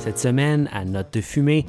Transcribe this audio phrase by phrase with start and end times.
[0.00, 1.66] Cette semaine, à Note de fumée,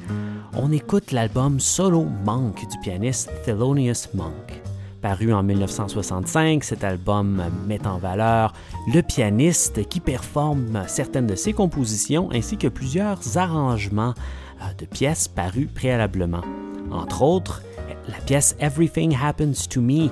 [0.54, 4.62] on écoute l'album solo Monk du pianiste Thelonious Monk.
[5.02, 8.54] Paru en 1965, cet album met en valeur
[8.92, 14.14] le pianiste qui performe certaines de ses compositions ainsi que plusieurs arrangements
[14.62, 16.42] euh, de pièces parues préalablement.
[16.90, 17.62] Entre autres,
[18.08, 20.08] la pièce Everything Happens to Me,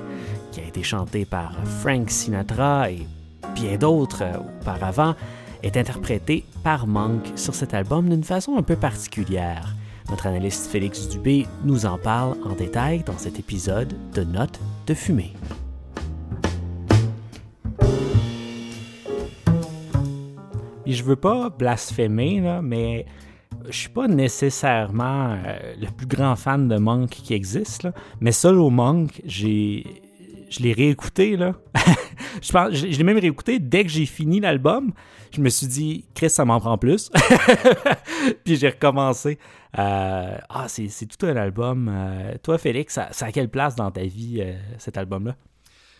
[0.51, 3.07] qui a été chantée par Frank Sinatra et
[3.55, 5.15] bien d'autres euh, auparavant,
[5.63, 9.75] est interprétée par Monk sur cet album d'une façon un peu particulière.
[10.09, 14.93] Notre analyste Félix Dubé nous en parle en détail dans cet épisode de Notes de
[14.93, 15.33] fumée.
[20.85, 23.05] Et je veux pas blasphémer, là, mais
[23.69, 27.87] je suis pas nécessairement euh, le plus grand fan de Monk qui existe,
[28.19, 29.85] mais Solo Monk, j'ai
[30.51, 31.53] je l'ai réécouté, là.
[32.41, 34.91] je, pense, je, l'ai même réécouté dès que j'ai fini l'album.
[35.33, 37.09] Je me suis dit, Chris, ça m'en prend plus.
[38.43, 39.39] Puis j'ai recommencé.
[39.79, 41.89] Euh, ah, c'est, tout un album.
[41.89, 45.37] Euh, toi, Félix, ça, ça, a quelle place dans ta vie, euh, cet album-là?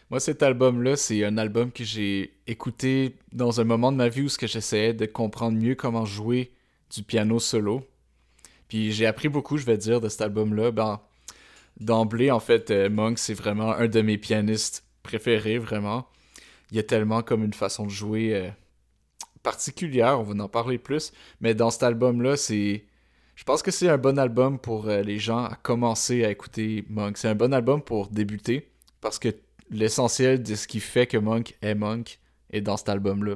[0.10, 4.24] Moi, cet album-là, c'est un album que j'ai écouté dans un moment de ma vie
[4.24, 6.52] où j'essayais de comprendre mieux comment jouer
[6.94, 7.88] du piano solo.
[8.68, 10.72] Puis j'ai appris beaucoup, je vais dire, de cet album-là.
[10.72, 11.00] Ben,
[11.82, 16.08] d'emblée, en fait, euh, Monk, c'est vraiment un de mes pianistes préférés, vraiment.
[16.72, 18.50] Il y a tellement comme une façon de jouer euh,
[19.44, 21.12] particulière, on va en parler plus.
[21.42, 22.86] Mais dans cet album-là, c'est.
[23.36, 26.86] Je pense que c'est un bon album pour euh, les gens à commencer à écouter
[26.90, 27.18] Monk.
[27.18, 29.30] C'est un bon album pour débuter parce que
[29.72, 32.20] l'essentiel de ce qui fait que Monk est Monk
[32.52, 33.36] est dans cet album-là.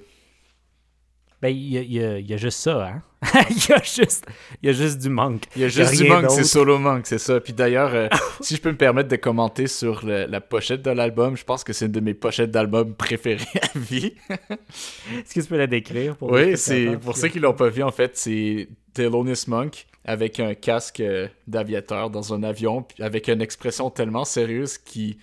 [1.41, 3.01] Ben, il y, a, juste ça, hein?
[3.49, 4.25] il, y a juste,
[4.63, 5.43] il y a juste du manque.
[5.55, 7.39] Il y a juste du manque, c'est solo manque, c'est ça.
[7.39, 8.07] Puis d'ailleurs, euh,
[8.41, 11.73] si je peux me permettre de commenter sur la pochette de l'album, je pense que
[11.73, 14.13] c'est une de mes pochettes d'album préférées à vie.
[14.29, 17.83] Est-ce que tu peux la décrire pour Oui, c'est pour ceux qui l'ont pas vu,
[17.83, 23.41] en fait, c'est Thelonious Monk avec un casque euh, d'aviateur dans un avion, avec une
[23.41, 25.17] expression tellement sérieuse qui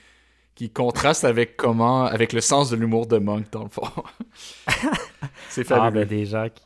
[0.54, 3.88] qui contraste avec comment, avec le sens de l'humour de Monk, dans le fond.
[5.48, 5.86] c'est fabuleux.
[5.86, 6.62] Ah, ben des gens qui...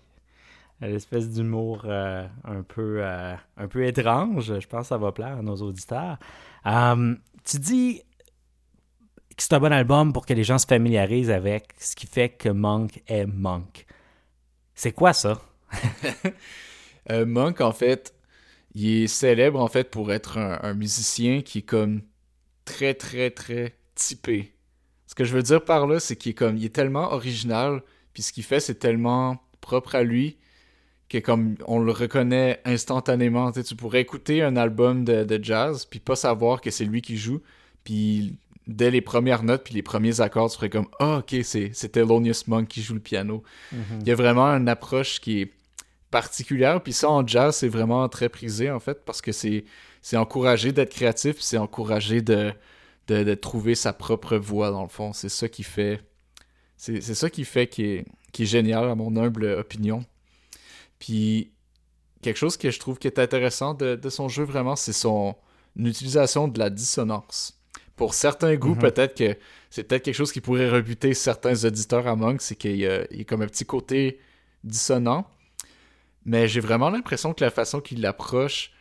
[0.83, 5.39] L'espèce d'humour euh, un, peu, euh, un peu étrange, je pense que ça va plaire
[5.39, 6.19] à nos auditeurs.
[6.66, 8.03] Hum, tu dis
[9.31, 12.28] que c'est un bon album pour que les gens se familiarisent avec ce qui fait
[12.28, 13.87] que Monk est Monk.
[14.75, 15.41] C'est quoi ça?
[17.09, 18.16] Euh, Monk, en fait,
[18.75, 22.03] il est célèbre en fait pour être un, un musicien qui est comme
[22.65, 24.56] très, très, très typé.
[25.06, 27.83] Ce que je veux dire par là, c'est qu'il est comme, il est tellement original,
[28.16, 30.38] puis ce qu'il fait, c'est tellement propre à lui,
[31.10, 33.53] que comme on le reconnaît instantanément.
[33.53, 37.19] Tu, tu pourrais écouter un album de, jazz, puis pas savoir que c'est lui qui
[37.19, 37.43] joue,
[37.84, 41.93] puis dès les premières notes, puis les premiers accords, tu ferais comme, ah, ok, c'est
[41.93, 43.43] Thelonious Monk qui joue le piano.
[43.75, 44.00] Mm-hmm.
[44.00, 45.53] Il y a vraiment une approche qui est
[46.10, 49.66] particulière, puis ça, en jazz, c'est vraiment très prisé, en fait, parce que c'est
[50.00, 52.54] c'est encouragé d'être créatif, c'est encouragé de,
[53.09, 55.12] de, trouver sa propre voix, dans le fond.
[55.12, 56.00] C'est ça qui fait.
[56.76, 60.04] C'est ça qui fait qui est, qui est génial, à mon humble opinion.
[60.98, 61.53] Puis,
[62.22, 65.36] quelque chose que je trouve qui est intéressant de, son jeu, vraiment, c'est son
[65.76, 67.59] utilisation de la dissonance.
[67.97, 68.81] Pour certains goûts, mhm.
[68.81, 69.38] peut-être que
[69.70, 73.06] c'est peut-être quelque chose qui pourrait rebuter certains auditeurs à Monk, c'est qu'il y, a
[73.26, 74.20] comme un petit côté
[74.65, 75.26] dissonant.
[76.25, 78.72] Mais j'ai vraiment l'impression que la façon qu'il l'approche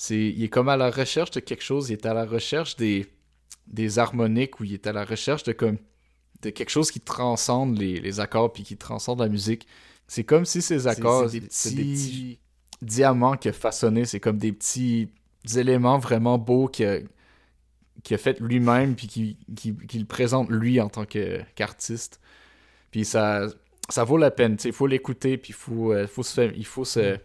[0.00, 2.76] c'est, il est comme à la recherche de quelque chose, il est à la recherche
[2.76, 3.08] des,
[3.66, 5.76] des harmoniques, ou il est à la recherche de comme
[6.42, 9.66] de quelque chose qui transcende les, les accords puis qui transcende la musique.
[10.06, 12.38] C'est comme si ces accords, c'est, des, petits...
[12.80, 15.08] diamants qu'il a façonnés, c'est comme des petits
[15.56, 20.80] éléments vraiment beaux qu'il a, a fait lui-même puis qu'il qui, qui, le présente lui
[20.80, 22.20] en tant qu'artiste.
[22.90, 23.46] Puis ça,
[23.88, 26.84] ça vaut la peine, il faut l'écouter puis il faut, euh, faut se, il faut
[26.84, 27.18] se, mm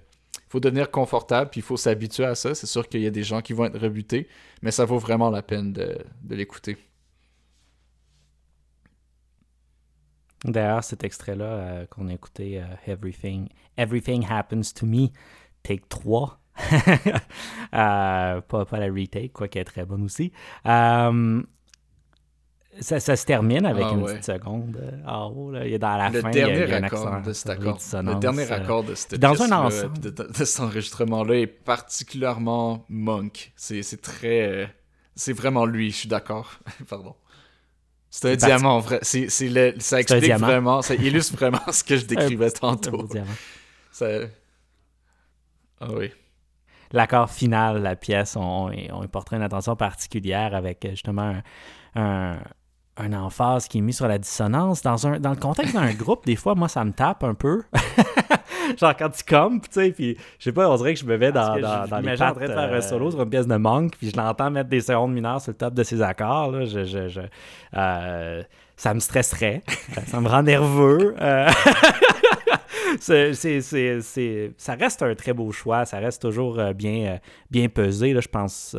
[0.53, 2.53] faut devenir confortable, puis il faut s'habituer à ça.
[2.53, 4.27] C'est sûr qu'il y a des gens qui vont être rebutés,
[4.61, 5.97] mais ça vaut vraiment la peine de,
[6.29, 6.77] l'écouter.
[10.43, 13.47] D'ailleurs, cet extrait-là euh, qu'on a écouté, euh, Everything,
[13.77, 15.07] Everything Happens to Me,
[15.63, 16.39] take 3.
[17.73, 20.31] Euh, pas, pas, la retake, quoi qu'elle est très bonne aussi.
[20.63, 21.09] Ça,
[22.79, 25.49] ça, se termine avec ah une petite seconde en haut.
[25.49, 25.65] Là.
[25.65, 26.29] Il est dans la le fin.
[26.29, 27.79] Dernier il y a, un accord de cet accord.
[27.93, 29.99] Le dernier accord de cette dans un ensemble.
[29.99, 33.51] De, de, cet enregistrement-là est particulièrement monk.
[33.55, 34.71] C'est très.
[35.15, 36.59] C'est vraiment lui, je suis d'accord.
[36.87, 37.15] Pardon.
[38.15, 38.99] C'est un diamant, vrai.
[39.01, 43.09] C'est, le, ça explique vraiment, ça illustre vraiment ce que je décrivais tantôt.
[43.91, 44.05] Ça...
[45.81, 46.11] Ah oui.
[46.91, 51.41] L'accord final, la pièce, on, on y porterait une attention particulière avec justement
[51.95, 52.37] un
[52.97, 54.81] un emphase qui est mis sur la dissonance.
[54.81, 57.63] Dans, un, dans le contexte d'un groupe, des fois, moi, ça me tape un peu.
[58.79, 61.15] genre quand tu compes, tu sais, puis je sais pas, on dirait que je me
[61.15, 63.29] vais dans, dans, dans les pattes, en train de faire un euh, solo sur une
[63.29, 66.01] pièce de Monk, puis je l'entends mettre des secondes mineures sur le top de ses
[66.01, 67.21] accords, là, je, je, je
[67.75, 68.43] euh,
[68.75, 69.63] ça me stresserait,
[70.07, 71.15] ça me rend nerveux.
[71.21, 71.49] Euh,
[72.99, 77.19] c'est, c'est, ça reste un très beau choix, ça reste toujours bien,
[77.51, 78.75] bien pesé, là, je pense.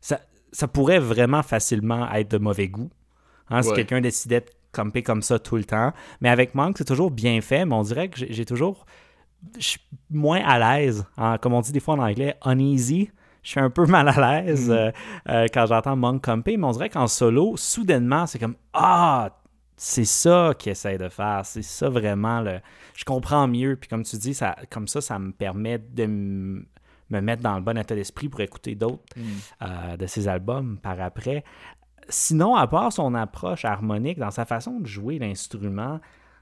[0.00, 0.20] ça,
[0.52, 2.90] ça pourrait vraiment facilement être de mauvais goût.
[3.50, 5.92] Hein, Si quelqu'un décidait de camper comme ça tout le temps.
[6.20, 8.86] Mais avec Monk, c'est toujours bien fait, mais on dirait que j'ai toujours.
[9.58, 9.80] Je suis
[10.10, 11.06] moins à l'aise.
[11.16, 13.10] Hein, comme on dit des fois en anglais, uneasy.
[13.42, 14.72] Je suis un peu mal à l'aise mm.
[14.72, 14.90] euh,
[15.30, 19.30] euh, quand j'entends Monk camper, mais on dirait qu'en solo, soudainement, c'est comme Ah,
[19.76, 21.40] c'est ça qu'il essaie de faire.
[21.44, 22.42] C'est ça vraiment.
[22.42, 22.60] Le...
[22.94, 23.76] Je comprends mieux.
[23.76, 27.62] Puis comme tu dis, ça, comme ça, ça me permet de me mettre dans le
[27.62, 29.22] bon état d'esprit pour écouter d'autres mm.
[29.62, 31.44] euh, de ses albums par après
[32.08, 36.00] sinon, à part son approche harmonique, dans sa façon de jouer l'instrument,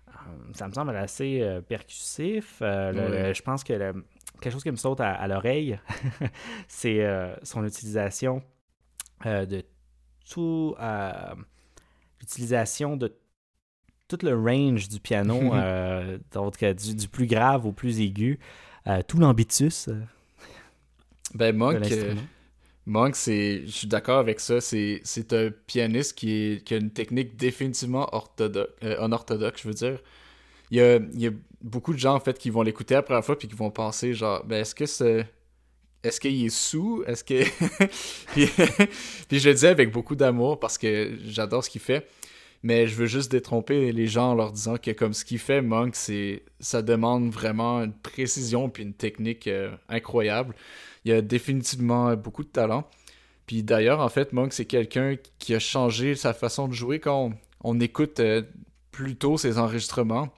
[0.08, 2.58] euh, ça me semble assez euh, percussif.
[2.62, 3.93] Euh, je pense que
[4.40, 5.78] quelque chose qui me saute à, l'oreille,
[6.69, 7.06] c'est
[7.43, 8.43] son utilisation
[9.25, 9.64] de
[10.31, 10.76] tout.
[12.20, 13.16] l'utilisation de
[14.08, 15.38] tout le range du piano,
[16.32, 18.38] donc du, du, plus grave au plus aigu,
[19.06, 19.90] tout l'ambitus.
[21.34, 21.82] ben, Monk,
[22.88, 24.62] Monk, je suis d'accord avec ça.
[24.62, 29.99] C'est, un pianiste qui, a une technique définitivement orthodoxe, euh, unorthodoxe, je veux dire.
[30.70, 31.31] Il y, a,
[31.61, 34.14] beaucoup de gens, en fait, qui vont l'écouter la première fois puis qui vont penser,
[34.14, 35.26] genre, ben, est-ce que c'est.
[36.02, 37.05] Est-ce qu'il est sous?
[37.06, 37.44] Est-ce que.
[39.29, 42.08] puis, je le dis avec beaucoup d'amour parce que j'adore ce qu'il fait.
[42.62, 45.61] Mais je veux juste détromper les gens en leur disant que, comme ce qu'il fait,
[45.61, 45.94] Monk,
[46.58, 50.55] ça demande vraiment une précision puis une technique euh, incroyable
[51.04, 52.88] il a définitivement beaucoup de talent.
[53.46, 57.32] Puis d'ailleurs, en fait, Monk, c'est quelqu'un qui a changé sa façon de jouer quand
[57.64, 58.42] on, écoute euh,
[58.92, 60.28] plutôt ses enregistrements.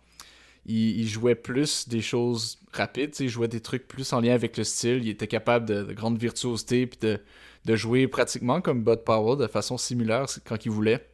[0.67, 4.63] Il, jouait plus des choses rapides, il jouait des trucs plus en lien avec le
[4.63, 5.01] style.
[5.03, 7.19] Il était capable de, grande virtuosité, puis de,
[7.65, 11.05] de, jouer pratiquement comme Bud Powell, de façon similaire quand il voulait.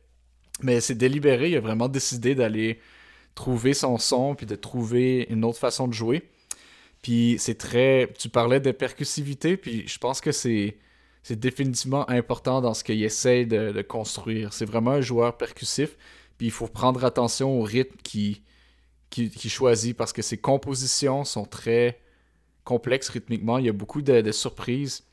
[0.62, 2.78] Mais c'est délibéré, il a vraiment décidé d'aller
[3.34, 6.28] trouver son son, puis de trouver une autre façon de jouer.
[7.06, 8.12] Puis c'est très.
[8.18, 10.76] Tu parlais de percussivité, puis je pense que c'est.
[11.22, 14.52] C'est définitivement important dans ce qu'il essaie de, construire.
[14.52, 15.96] C'est vraiment un joueur percussif,
[16.36, 18.38] puis il faut prendre attention au rythme qu'il
[19.08, 22.00] qui, choisit parce que ses compositions sont très
[22.64, 23.58] complexes rythmiquement.
[23.58, 25.04] Il y a beaucoup de, surprises.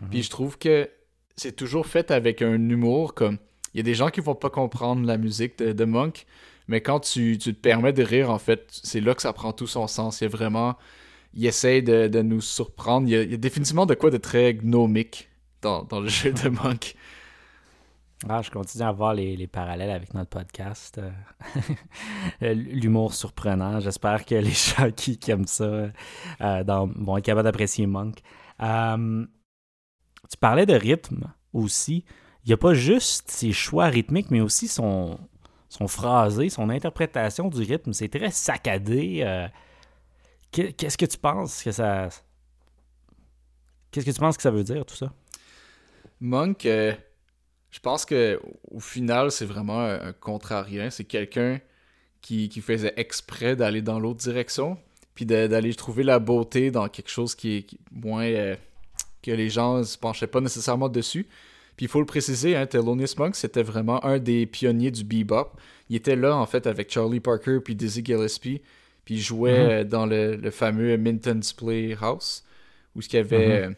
[0.00, 0.08] Mhm.
[0.08, 0.88] Puis je trouve que
[1.36, 3.36] c'est toujours fait avec un humour comme.
[3.74, 6.24] Il y a des gens qui vont pas comprendre la musique de, Monk,
[6.66, 9.52] mais quand tu, tu, te permets de rire, en fait, c'est là que ça prend
[9.52, 10.22] tout son sens.
[10.22, 10.76] Il y a vraiment
[11.36, 13.06] il essaye de, nous surprendre.
[13.08, 15.28] Il y, a, définitivement de quoi de très gnomique
[15.60, 16.94] dans, le jeu de Monk.
[18.26, 21.00] Ah, je continue à voir les, parallèles avec notre podcast.
[22.42, 23.80] Euh, l'humour surprenant.
[23.80, 25.64] J'espère que les gens qui, aiment ça
[26.40, 28.18] euh, vont être capables d'apprécier Monk.
[28.62, 29.24] Euh,
[30.28, 32.04] tu parlais de rythme aussi.
[32.44, 35.18] Il n'y a pas juste ses choix rythmiques, mais aussi son,
[35.70, 37.92] son phrasé, son interprétation du rythme.
[37.92, 39.48] C'est très saccadé.
[40.76, 42.08] Qu'est-ce que tu penses que ça.
[43.90, 45.12] Qu'est-ce que tu penses que ça veut dire, tout ça?
[46.20, 46.94] Monk, euh,
[47.70, 50.88] je pense que au final, c'est vraiment un, contrarien.
[50.88, 51.60] C'est quelqu'un
[52.22, 54.78] qui, faisait exprès d'aller dans l'autre direction,
[55.14, 58.24] puis d'aller trouver la beauté dans quelque chose qui est moins.
[58.24, 58.56] Euh,
[59.22, 61.26] que les gens ne se penchaient pas nécessairement dessus.
[61.76, 65.50] Puis il faut le préciser, hein, Thelonious Monk, c'était vraiment un des pionniers du bebop.
[65.90, 68.62] Il était là, en fait, avec Charlie Parker puis Dizzy Gillespie.
[69.06, 69.70] Puis il jouait mhm.
[69.70, 72.44] euh, dans le, fameux Minton's Playhouse,
[72.94, 73.70] où il y avait mhm.
[73.70, 73.74] euh,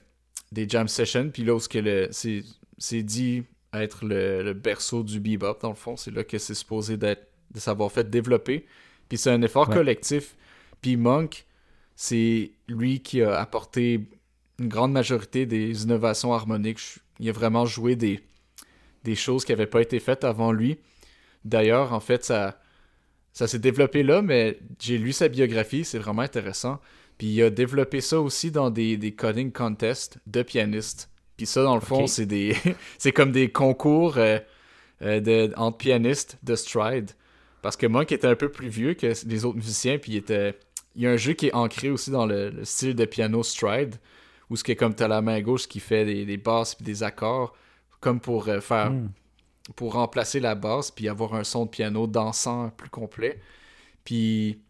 [0.50, 1.30] des jam sessions.
[1.30, 3.44] Puis là, où c'est dit
[3.74, 5.96] être le, berceau du bebop, dans le fond.
[5.96, 8.66] C'est là que c'est supposé d'être, de savoir fait développer.
[9.08, 10.34] Puis c'est un effort collectif.
[10.80, 11.44] Puis Monk,
[11.94, 14.08] c'est lui qui a apporté
[14.58, 16.80] une grande majorité des innovations harmoniques.
[17.20, 18.20] Il a vraiment joué des,
[19.04, 20.78] des choses qui n'avaient pas été faites avant lui.
[21.44, 22.58] D'ailleurs, en fait, ça,
[23.38, 26.80] ça s'est développé là, mais j'ai lu sa biographie, c'est vraiment intéressant.
[27.18, 31.08] Puis il a développé ça aussi dans des, des coding contests de pianistes.
[31.36, 32.56] Puis ça, dans le fond, c'est des
[32.98, 34.40] c'est comme des concours euh,
[35.02, 37.12] euh, de, entre pianistes de stride.
[37.62, 40.16] Parce que moi, qui était un peu plus vieux que les autres musiciens, puis il
[40.16, 40.58] était...
[40.96, 43.94] Il y a un jeu qui est ancré aussi dans le, style de piano stride,
[44.50, 46.84] où ce qui est comme as la main gauche qui fait des, des basses puis
[46.84, 47.54] des accords,
[48.00, 49.08] comme pour euh, faire hmm
[49.76, 53.40] pour remplacer la basse puis avoir un son de piano dansant plus complet.
[54.04, 54.60] Puis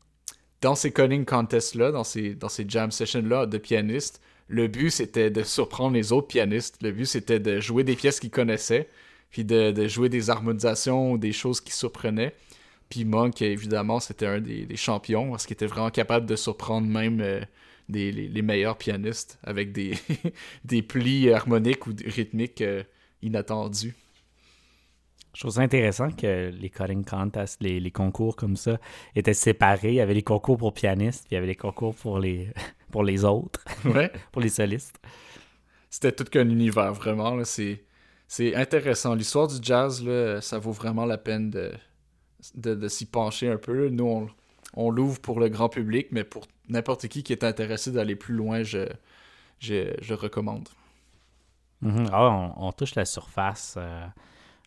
[0.61, 5.31] dans ces coding contests-là, dans ces, dans ces jam sessions-là de pianistes, le but c'était
[5.31, 6.83] de surprendre les autres pianistes.
[6.83, 8.88] Le but c'était de jouer des pièces qu'ils connaissaient,
[9.31, 12.35] puis de, jouer des harmonisations ou des choses qui surprenaient
[12.88, 17.21] Puis Monk, évidemment, c'était un des, champions parce qu'il était vraiment capable de surprendre même
[17.21, 17.40] euh,
[17.88, 19.95] les, meilleurs pianistes avec des,
[20.64, 22.83] des plis harmoniques ou rythmiques euh,
[23.23, 23.95] inattendus.
[25.35, 28.78] Je trouve ça intéressant que les cutting contests, les, concours comme ça,
[29.14, 29.90] étaient séparés.
[29.90, 32.52] Il y avait les concours pour pianistes, puis il y avait les concours pour les,
[32.90, 33.64] pour les autres,
[34.32, 34.99] pour les solistes.
[35.90, 37.44] C'était tout qu'un univers, vraiment.
[37.44, 37.85] C'est,
[38.26, 39.14] c'est intéressant.
[39.14, 41.73] L'histoire du jazz, là, ça vaut vraiment la peine de,
[42.54, 43.88] de, s'y pencher un peu.
[43.88, 44.28] Nous,
[44.75, 48.35] on, l'ouvre pour le grand public, mais pour n'importe qui qui est intéressé d'aller plus
[48.35, 48.87] loin, je,
[49.61, 50.68] je, recommande.
[51.82, 52.08] Mm-hmm.
[52.12, 53.76] Ah, on, touche la surface.
[53.78, 54.06] Euh,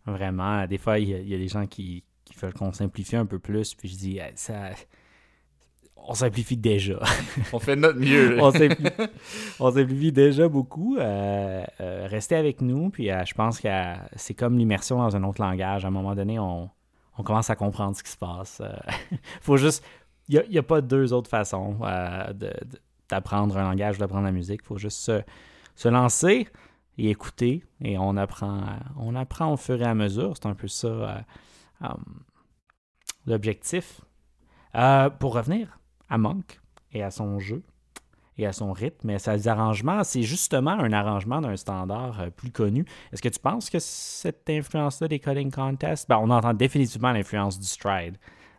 [0.05, 0.65] vraiment.
[0.67, 2.03] Des fois, il y, a des gens qui,
[2.41, 4.71] veulent qu'on simplifie un peu plus, puis je dis, ça.
[6.03, 6.99] On simplifie déjà.
[7.53, 8.41] on fait notre mieux.
[9.59, 10.97] on, simplifie, déjà beaucoup.
[10.97, 13.67] Euh, euh, restez avec nous, puis je pense que
[14.15, 15.85] c'est comme l'immersion dans un autre langage.
[15.85, 16.71] À un moment donné, on,
[17.17, 18.61] on commence à comprendre ce qui se passe.
[18.61, 19.83] Il euh, faut juste.
[20.27, 22.33] Il n'y a, pas deux autres façons euh,
[23.09, 24.61] d'apprendre un langage ou d'apprendre la musique.
[24.63, 25.11] Il faut juste
[25.75, 26.47] se, lancer
[27.05, 27.63] et écouter.
[27.81, 28.63] Et on apprend,
[28.97, 30.33] on apprend au fur et à mesure.
[30.35, 31.87] C'est un peu ça euh,
[33.25, 34.01] l'objectif.
[35.19, 35.79] pour revenir
[36.09, 36.59] à Monk
[36.93, 37.63] et à son jeu,
[38.37, 39.07] et à son rythme.
[39.07, 42.85] Mais ses arrangements, c'est justement un arrangement d'un standard euh, plus connu.
[43.11, 47.59] Est-ce que tu penses que cette influence-là des cutting contests, ben, on entend définitivement l'influence
[47.59, 48.17] du stride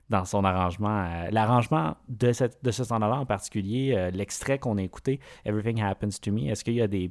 [0.08, 1.04] dans son arrangement.
[1.06, 2.32] Euh, l'arrangement de,
[2.62, 6.64] de ce standard-là en particulier, euh, l'extrait qu'on a écouté, Everything Happens to Me, est-ce
[6.64, 7.10] qu'il y a des,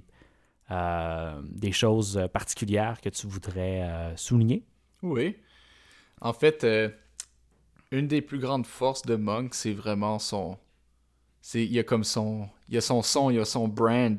[1.44, 4.64] des choses particulières que tu voudrais souligner?
[5.02, 5.36] Oui.
[6.22, 6.66] En fait,
[7.92, 10.58] une des plus grandes forces de Monk, c'est vraiment son,
[11.54, 14.18] il y a comme son il y a son son, il y a son brand.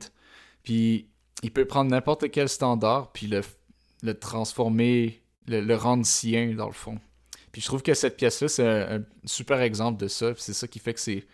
[0.62, 1.08] Puis
[1.42, 3.40] il peut prendre n'importe quel standard puis le,
[4.02, 6.98] le transformer, le, rendre sien dans le fond.
[7.50, 10.32] Puis je trouve que cette pièce-là, c'est un, super exemple de ça.
[10.36, 11.24] C'est ça qui fait que c'est,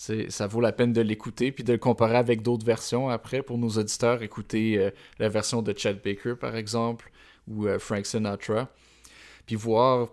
[0.00, 3.58] ça vaut la peine de l'écouter puis de le comparer avec d'autres versions après pour
[3.58, 4.22] nos auditeurs.
[4.22, 7.10] Écouter euh, la version de Chad Baker, par exemple,
[7.46, 8.70] ou euh, Frank Sinatra.
[9.44, 10.08] Puis voir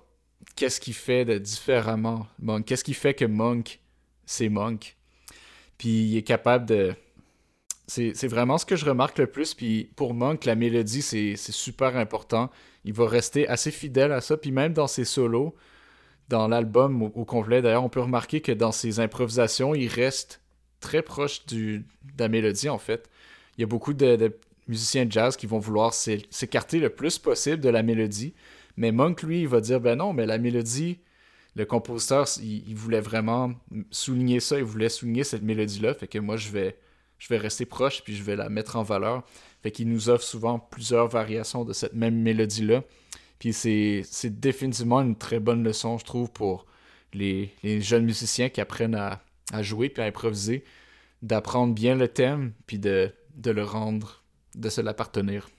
[0.58, 2.28] qu'est-ce qu'il fait de différemment.
[2.40, 2.66] Monk.
[2.66, 3.80] Qu'est-ce qui fait que Monk,
[4.26, 4.98] c'est Monk.
[5.78, 6.94] Puis il est capable de.
[7.88, 9.54] C'est vraiment ce que je remarque le plus.
[9.54, 12.52] Puis pour Monk, la mélodie, c'est super important.
[12.84, 14.36] Il va rester assez fidèle à ça.
[14.36, 15.56] Puis même dans ses solos,
[16.30, 20.42] dans l'album au, complet, d'ailleurs, on peut remarquer que dans ses improvisations, il reste
[20.80, 23.10] très proche du, de la mélodie, en fait.
[23.58, 27.60] Il y a beaucoup de, musiciens de jazz qui vont vouloir s'écarter le plus possible
[27.60, 28.34] de la mélodie.
[28.76, 31.00] Mais Monk, lui, il va dire ben non, mais la mélodie,
[31.56, 33.54] le compositeur, il, voulait vraiment
[33.90, 35.94] souligner ça, il voulait souligner cette mélodie-là.
[35.94, 36.78] Fait que moi, je vais,
[37.18, 39.24] je vais rester proche, puis je vais la mettre en valeur.
[39.64, 42.84] Fait qu'il nous offre souvent plusieurs variations de cette même mélodie-là.
[43.40, 44.04] Puis c'est,
[44.40, 46.66] définitivement une très bonne leçon, je trouve, pour
[47.14, 49.22] les, jeunes musiciens qui apprennent à,
[49.62, 50.64] jouer puis à improviser,
[51.22, 53.14] d'apprendre bien le thème, puis de,
[53.44, 54.24] le rendre,
[54.56, 55.50] de se l'appartenir.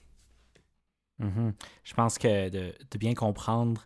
[1.21, 1.53] Mm-hmm.
[1.83, 3.85] Je pense que de, de bien comprendre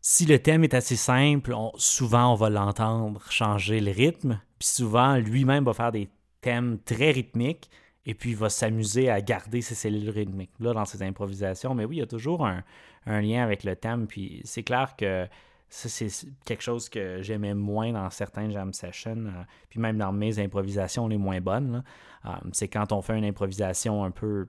[0.00, 5.16] si le thème est assez simple, souvent on va l'entendre changer le rythme, puis souvent
[5.16, 6.08] lui-même va faire des
[6.40, 7.68] thèmes très rythmiques,
[8.08, 11.74] et puis il va s'amuser à garder ses cellules rythmiques là dans ses improvisations.
[11.74, 12.64] Mais oui, il y a toujours un,
[13.06, 15.26] lien avec le thème, puis c'est clair que
[15.68, 16.08] ça, c'est
[16.46, 21.06] quelque chose que j'aimais moins dans certains jam sessions, euh, puis même dans mes improvisations
[21.06, 21.84] les moins bonnes.
[22.24, 24.48] Euh, c'est quand on fait une improvisation un peu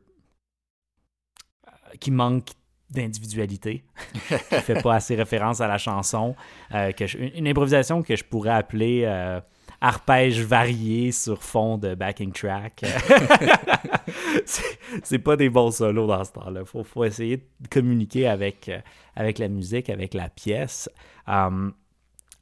[1.68, 2.52] euh, qui manque
[2.90, 6.34] d'individualité, qui fait pas assez référence à la chanson,
[6.72, 9.06] que une, improvisation que je pourrais appeler
[9.82, 12.84] euh, arpège varié sur fond de backing track.
[15.04, 16.66] c'est pas des bons solos dans ce temps-là.
[16.66, 18.80] Faut, faut essayer de communiquer avec, euh,
[19.16, 20.90] avec la musique, avec la pièce.
[21.28, 21.72] en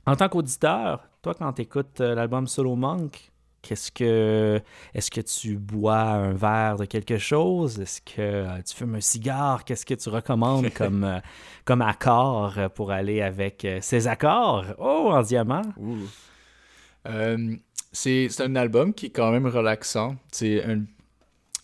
[0.05, 3.31] tant qu'auditeur, toi, quand tu écoutes l'album Solo Monk,
[3.67, 4.61] Qu'est-ce que
[4.93, 7.79] est-ce que tu bois un verre de quelque chose?
[7.81, 9.65] Est-ce que euh, tu fumes un cigare?
[9.65, 11.19] Qu'est-ce que tu recommandes comme euh,
[11.65, 14.63] comme accord pour aller avec euh, ces accords?
[14.77, 15.63] Oh, en diamant.
[17.91, 20.17] C'est un album qui est quand même relaxant.
[20.31, 20.63] C'est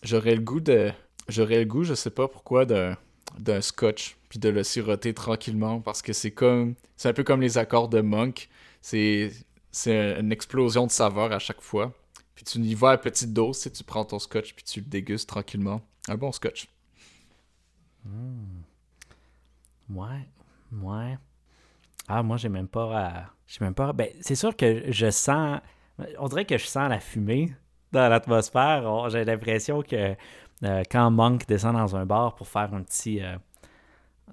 [0.02, 0.92] j'aurais le goût de
[1.28, 2.96] j'aurais le goût, je sais pas pourquoi d'un
[3.38, 7.40] d'un scotch puis de le siroter tranquillement parce que c'est comme c'est un peu comme
[7.40, 8.48] les accords de Monk.
[8.80, 9.32] C'est
[9.72, 11.92] c'est une explosion de saveur à chaque fois.
[12.34, 14.86] Puis tu y vas à petite dose, si tu prends ton scotch puis tu le
[14.86, 15.82] dégustes tranquillement.
[16.08, 16.68] Un bon scotch.
[18.04, 18.62] Hmm.
[19.90, 20.28] Ouais,
[20.72, 21.18] ouais.
[22.08, 23.26] Ah, moi, j'ai même pas.
[23.46, 23.92] J'ai même pas.
[23.92, 25.60] Ben, c'est sûr que je sens.
[26.18, 27.54] On dirait que je sens la fumée
[27.92, 29.08] dans l'atmosphère.
[29.10, 30.14] J'ai l'impression que
[30.62, 33.22] euh, quand Monk descend dans un bar pour faire un petit.
[33.22, 33.36] Euh,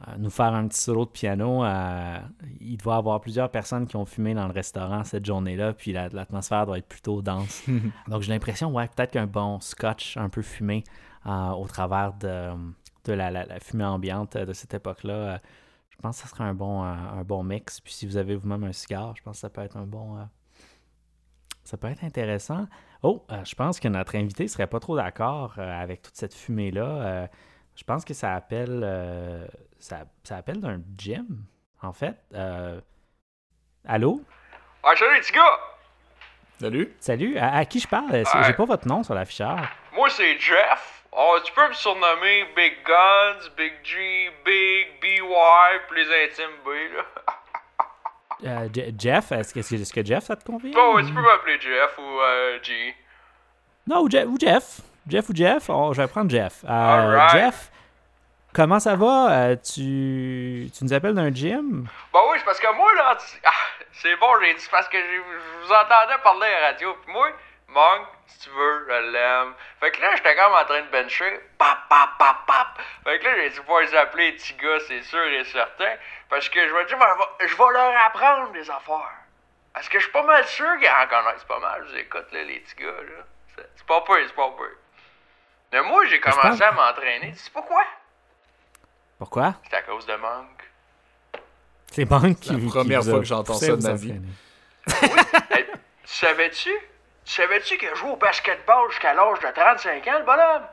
[0.07, 1.63] euh, nous faire un petit solo de piano.
[2.59, 5.91] Il doit y avoir plusieurs personnes qui ont fumé dans le restaurant cette journée-là, puis
[5.91, 7.63] l'atmosphère doit être plutôt dense.
[8.07, 10.83] Donc j'ai l'impression, ouais, peut-être qu'un bon scotch un peu fumé
[11.25, 12.49] au travers de,
[13.05, 15.39] de la, fumée ambiante de cette époque-là,
[16.01, 17.79] pense que ce serait un bon, un bon mix.
[17.79, 20.17] Puis si vous avez vous-même un cigare, je pense que ça peut être un bon.
[21.63, 22.67] ça peut être intéressant.
[23.03, 27.29] Oh, je pense que notre invité serait pas trop d'accord avec toute cette fumée-là.
[27.75, 29.47] Je pense que ça appelle euh,
[29.79, 31.45] ça, ça, appelle d'un gym,
[31.81, 32.15] en fait.
[32.33, 32.79] Euh,
[33.85, 34.21] allô?
[34.83, 35.59] Ah, salut, petit gars!
[36.59, 36.95] Salut.
[36.99, 37.37] Salut.
[37.39, 38.23] À, qui je parle?
[38.45, 39.57] J'ai pas votre nom sur l'afficheur.
[39.95, 41.00] Moi, c'est Jeff.
[41.13, 46.69] Oh, tu peux me surnommer Big Guns, Big G, Big, BY, pour les intimes B,
[46.95, 47.03] là.
[48.43, 50.71] Euh, Jeff, est-ce que, est que, Jeff, ça te convient?
[50.75, 52.19] Oh, tu peux m'appeler Jeff ou
[52.63, 52.95] G.
[53.85, 54.81] Non, ou Jeff.
[55.07, 55.69] Jeff ou Jeff?
[55.69, 56.63] Oh, je vais prendre Jeff.
[56.67, 57.71] Euh, Jeff,
[58.53, 59.31] comment ça va?
[59.31, 61.87] Euh, tu, tu nous appelles d'un gym?
[62.13, 63.49] Bah oui, c'est parce que moi, là, ah,
[63.93, 66.95] c'est bon, j'ai dit, parce que je vous entendais parler à la radio.
[67.03, 67.29] Puis moi,
[67.71, 69.53] Monk, si tu veux, je l'aime.
[69.79, 71.39] Fait que là, j'étais quand même en train de bencher.
[71.57, 72.79] Pap, pap, pap, pap.
[73.03, 75.95] Fait que là, j'ai dit, faut les appeler les petits gars, c'est sûr et certain.
[76.29, 76.97] Parce que je vais dire,
[77.39, 79.15] je vais leur apprendre des affaires.
[79.73, 81.85] Parce que je suis pas mal sûr qu'ils en connaissent pas mal.
[81.91, 83.63] Je écoute, là, les petits gars, là.
[83.75, 84.71] C'est pas peur, c'est pas peur.
[85.71, 87.31] Mais moi, j'ai commencé à m'entraîner.
[87.31, 87.85] Tu sais pourquoi?
[89.17, 89.55] Pourquoi?
[89.69, 90.69] C'est à cause de Monk.
[91.91, 92.53] C'est Monk qui.
[92.53, 94.19] La première fois que j'entends ça de ma vie.
[94.87, 95.19] oui.
[96.03, 96.71] tu savais-tu?
[97.31, 100.67] Tu savais-tu qu'il a joué au basketball jusqu'à l'âge de 35 ans, le bonhomme?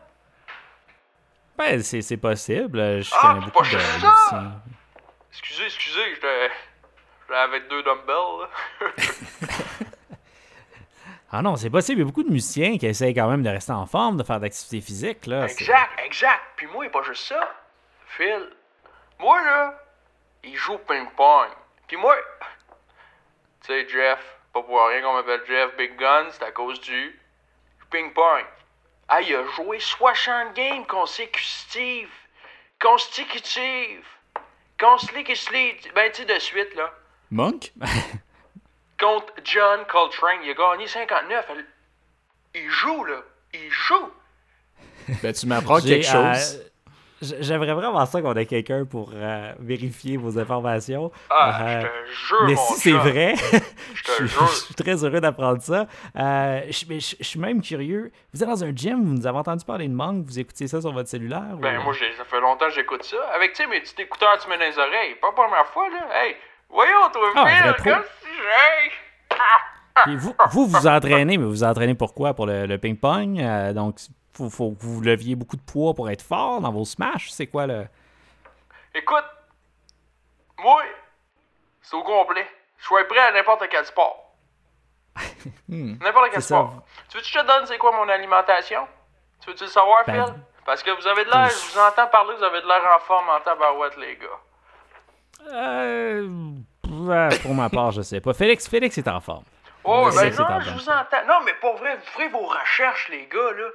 [1.57, 3.01] Ben, c'est possible.
[3.01, 4.63] Je ah, beaucoup pas de ça!
[5.31, 6.51] Excusez, excusez, j'étais
[7.33, 8.49] avec deux dumbbells.
[11.31, 11.99] Ah non, c'est possible.
[11.99, 14.23] Il y a beaucoup de musiciens qui essayent quand même de rester en forme, de
[14.23, 15.27] faire d'activité physique.
[15.27, 15.45] Là.
[15.45, 16.41] Exact, exact.
[16.57, 17.55] Puis moi, il pas juste ça.
[18.07, 18.49] Phil,
[19.19, 19.79] moi, là,
[20.43, 21.49] il joue ping-pong.
[21.87, 22.17] Puis moi,
[23.61, 27.19] tu sais, Jeff, pas pour rien qu'on m'appelle Jeff Big Gun, c'est à cause du
[27.91, 28.45] ping-pong.
[29.09, 32.09] Ah, il a joué 60 games consécutives.
[32.81, 34.05] Consécutives.
[34.79, 35.93] Consécutives.
[35.95, 36.93] Ben, tu sais, de suite, là.
[37.31, 37.73] Monk?
[39.01, 40.41] contre John Coltrane.
[40.43, 41.47] Il a gagné 59.
[42.55, 43.23] Il joue, là.
[43.55, 44.11] Il joue.
[45.23, 46.63] Ben, tu m'apprends quelque chose.
[47.23, 51.11] Euh, j'aimerais vraiment ça qu'on ait quelqu'un pour euh, vérifier vos informations.
[51.31, 53.35] Ah, euh, je te jure, Mais si c'est vrai,
[53.95, 55.87] je, suis très heureux d'apprendre ça.
[56.15, 58.13] je, suis même curieux.
[58.33, 60.81] Vous êtes dans un gym, vous nous avez entendu parler de manque, vous écoutez ça
[60.81, 61.57] sur votre cellulaire?
[61.59, 63.17] Ben, moi, ça fait longtemps que j'écoute ça.
[63.35, 65.15] Avec, tu sais, mes petits écouteurs, tu mets dans les oreilles.
[65.21, 66.23] Pas la première fois, là.
[66.23, 66.37] Hey,
[66.71, 68.03] Voyons, toi, ah, comme
[70.07, 72.35] si vous, vous vous entraînez, mais vous entraînez pourquoi?
[72.35, 73.41] Pour le, ping-pong?
[73.41, 73.97] Euh, donc,
[74.39, 77.31] il faut, que vous leviez beaucoup de poids pour être fort dans vos smash.
[77.31, 77.87] C'est quoi le.
[78.95, 79.25] Écoute,
[80.59, 80.83] moi,
[81.83, 82.47] c'est au complet.
[82.79, 84.25] Je suis prêt à n'importe quel sport.
[85.69, 85.97] Hmm.
[86.01, 86.83] N'importe quel sport.
[87.11, 88.89] Tu veux que je te donne c'est quoi mon alimentation?
[89.41, 90.35] Tu veux-tu le savoir, ben, Phil?
[90.65, 92.99] Parce que vous avez de l'air, je vous entends parler, vous avez de l'air en
[93.01, 94.27] forme en tabarouette, les gars.
[95.53, 96.29] Euh,
[97.43, 98.33] pour ma part, je sais pas.
[98.33, 99.45] Félix, Félix est en forme.
[99.85, 101.27] Oh, ben non, je vous entends.
[101.27, 103.69] Non, mais pour vrai, vous ferez vos recherches, les gars, là.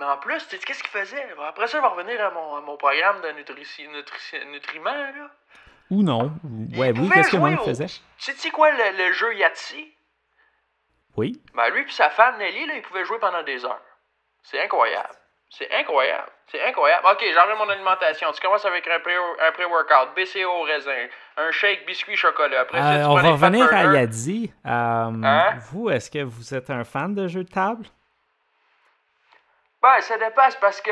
[0.00, 1.26] Mais en plus, tu sais, qu'est-ce qu'il faisait?
[1.46, 3.66] Après ça, il va revenir à mon, à mon programme de nutri
[4.50, 5.30] nutriments, là.
[5.90, 6.32] Ou non.
[6.78, 7.86] Ouais, oui, qu'est-ce que moi faisait?
[8.16, 9.92] Tu sais quoi, le, le jeu Yahtzee?
[11.16, 11.42] Oui.
[11.54, 13.82] Ben, lui et sa femme Nelly, là, ils pouvaient jouer pendant des heures.
[14.42, 15.14] C'est incroyable.
[15.50, 16.30] C'est incroyable.
[16.46, 17.06] C'est incroyable.
[17.12, 18.32] OK, j'enlève mon alimentation.
[18.32, 22.60] Tu commences avec un pré-workout, BCO raisin, un shake biscuit chocolat.
[22.60, 24.50] Après euh, on va revenir à Yadi.
[24.64, 25.58] Euh, hein?
[25.70, 27.84] Vous, est-ce que vous êtes un fan de jeux de table?
[29.82, 30.90] Ben, ça dépasse parce que.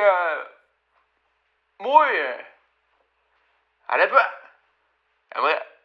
[1.80, 2.06] Moi.
[3.88, 4.18] À l'époque.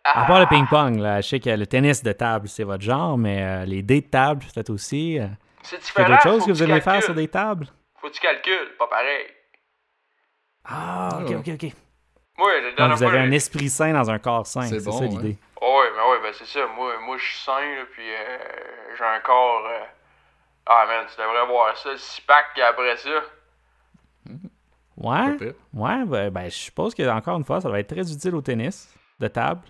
[0.03, 3.17] À part le ping-pong, là, je sais que le tennis de table, c'est votre genre,
[3.17, 5.19] mais euh, les dés de table, peut-être aussi.
[5.61, 6.07] c'est différent.
[6.07, 7.67] Il y a d'autres choses que vous aimez faire sur des tables?
[8.01, 9.27] Faut que tu calcules, pas pareil.
[10.65, 11.71] Ah, ok, ok, ok.
[12.37, 15.37] Moi, Donc, vous avez un esprit sain dans un corps sain, c'est ça l'idée.
[15.61, 16.65] oui, mais oui, ben c'est ça.
[16.67, 18.37] Moi, moi je suis sain, là, puis euh,
[18.97, 19.63] j'ai un corps.
[20.65, 23.09] Ah, man, tu devrais voir ça, le six-pack après ça.
[24.95, 28.35] Ouais, ouais, ben, ben, je suppose que encore une fois, ça va être très utile
[28.35, 29.61] au tennis de table.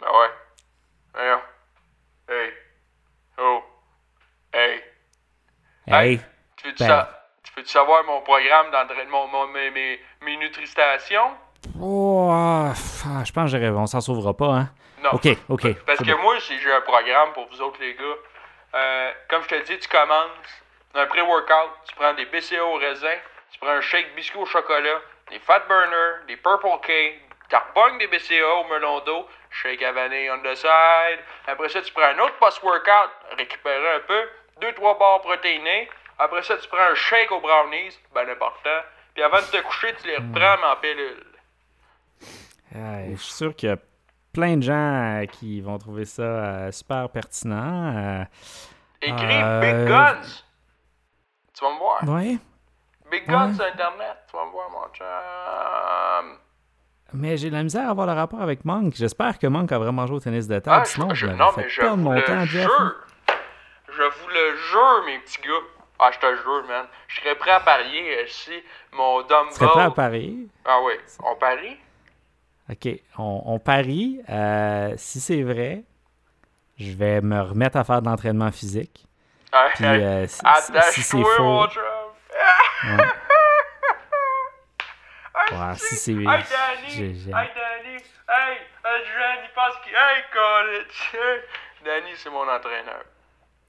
[0.00, 0.30] Ben ouais.
[1.16, 1.38] Hey,
[2.28, 2.52] hey,
[3.38, 3.62] oh,
[4.52, 4.82] hey.
[5.86, 6.20] Hey.
[6.56, 7.30] Tu veux ben, ça?
[7.54, 11.32] Peux-tu savoir mon programme d'entraînement, mes, mes, mes nutristations?
[11.80, 12.72] Oh, ah,
[13.24, 14.70] je pense que on s'en sauvera pas, hein?
[15.02, 15.10] Non.
[15.12, 15.74] OK, OK.
[15.84, 18.04] Parce que moi, j'ai un programme pour vous autres, les gars.
[18.74, 20.30] Euh, comme je te dis, tu commences
[20.94, 23.16] un pré-workout, tu prends des BCA au raisin,
[23.50, 25.00] tu prends un shake biscuit au chocolat,
[25.30, 29.92] des fat burners, des purple K, Tu repognes des BCA au melon d'eau, shake à
[29.92, 31.18] vanille on the side.
[31.46, 34.28] Après ça, tu prends un autre post-workout, récupérer un peu,
[34.60, 35.88] deux, trois barres protéinées.
[36.18, 38.82] Après ça, tu prends un shake aux brownies, ben important.
[39.14, 41.24] Puis avant de te coucher, tu les reprends mais en pilule.
[43.10, 43.76] Je suis sûr qu'il y a
[44.38, 44.72] plein de gens
[45.22, 47.92] euh, qui vont trouver ça euh, super pertinent.
[47.96, 48.24] euh,
[49.02, 50.44] Écris Big Guns.
[51.52, 52.04] Tu vas me voir.
[52.04, 52.38] ouais,
[53.10, 53.54] Big Guns ouais.
[53.54, 54.16] sur Internet.
[54.30, 56.38] Tu vas me voir, mon chum.
[57.14, 58.94] mais j'ai de la misère à avoir le rapport avec Monk.
[58.94, 60.82] J'espère que Monk a vraiment joué au tennis de table.
[60.82, 62.94] Ah, Sinon, je, je, non, mais je vous mon le temps, jure.
[63.88, 65.66] Je vous le jure, mes petits gars.
[65.98, 66.86] Ah, je te jure, man.
[67.08, 68.52] Je serais prêt à parier si
[68.92, 69.48] mon dumbbell...
[69.48, 70.46] Tu serais prêt à parier?
[70.64, 70.92] Ah oui.
[71.24, 71.76] On parie?
[72.70, 74.20] OK, on, on parie.
[74.28, 75.84] Euh, si c'est vrai,
[76.78, 79.06] je vais me remettre à faire de l'entraînement physique.
[79.52, 81.62] Ah, Puis euh, si, si- si c'est faux.
[81.64, 81.68] Ouais.
[85.50, 86.44] Ouais, si c'est- Hey, Danny.
[86.92, 87.96] Hey, Danny.
[88.28, 89.92] Hey, Jeanne, il pense qu'il...
[89.94, 91.42] Hey, college.
[91.84, 93.04] Danny, c'est mon entraîneur.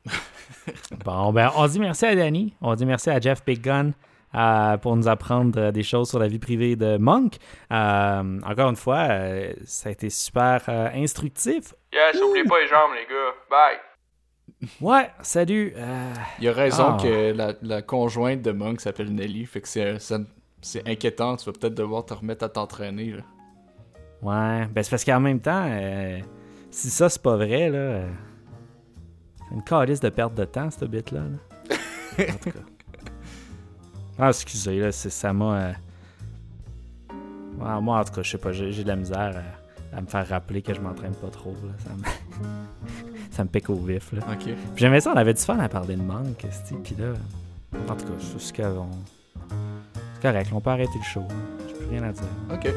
[1.06, 2.54] Bon, ben, on dit merci à Danny.
[2.62, 3.92] On dit merci à Jeff Big Gun
[4.36, 7.36] euh, pour nous apprendre euh, des choses sur la vie privée de Monk.
[7.72, 11.74] Euh, encore une fois, euh, ça a été super euh, instructif.
[11.94, 13.34] Yes, oubliez pas les jambes, les gars.
[13.50, 13.78] Bye.
[14.82, 15.74] Ouais, salut.
[15.78, 17.02] euh, Il a raison Ah.
[17.02, 21.76] que la, la conjointe de Monk s'appelle Nelly, fait que c'est inquiétant, tu vas peut-être
[21.76, 23.12] devoir te remettre à t'entraîner.
[23.14, 23.22] là.
[24.22, 26.20] ouais, ben c'est parce qu'en même temps, euh,
[26.72, 28.10] si ça c'est pas vrai, là, euh,
[29.48, 31.22] c'est une calice de perte de temps, cette bit-là.
[31.22, 31.76] là.
[32.30, 32.60] En tout cas.
[34.20, 35.56] Ah, excusez, là, c'est- ça m'a.
[35.56, 35.74] euh,
[37.60, 39.42] ouais, moi, en tout cas, je sais pas, j'ai de la misère
[39.94, 41.56] à, à me faire rappeler que je m'entraîne pas trop.
[41.64, 41.72] Là.
[41.84, 42.04] Ça, me...
[43.32, 44.12] ça me pique au vif.
[44.12, 44.20] Là.
[44.32, 44.44] Ok.
[44.44, 46.46] Puis J'aimais ça, on avait du fun à parler de manque,
[46.84, 47.14] puis là.
[47.88, 48.90] En tout cas, c'est ce qu'on.
[50.16, 51.24] C'est correct, on peut arrêter le show.
[51.68, 52.24] J'ai plus rien à dire.
[52.52, 52.68] Ok.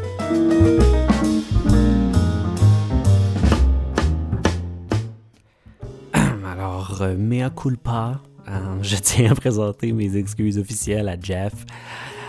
[6.46, 11.52] Alors, euh, mea culpa, hein, je tiens à présenter mes excuses officielles à Jeff.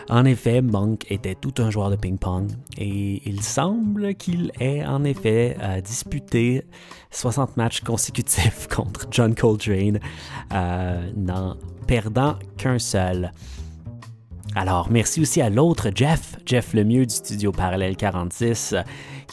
[0.10, 5.04] En effet, Monk était tout un joueur de ping-pong et il semble qu'il ait en
[5.06, 6.64] effet euh, disputé
[7.12, 10.00] 60 matchs consécutifs contre John Coltrane,
[10.54, 11.56] euh, n'en
[11.88, 13.32] perdant qu'un seul.
[14.56, 18.82] Alors, merci aussi à l'autre Jeff, Jeff Lemieux du studio Parallèle 46, euh,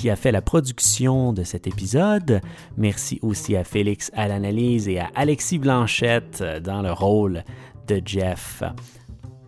[0.00, 2.40] qui a fait la production de cet épisode.
[2.78, 7.44] Merci aussi à Félix à l'analyse et à Alexis Blanchette euh, dans le rôle
[7.86, 8.62] de Jeff.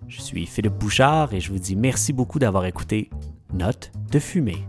[0.08, 3.08] Je suis Philippe Bouchard et je vous dis merci beaucoup d'avoir écouté
[3.54, 4.66] Note de fumée.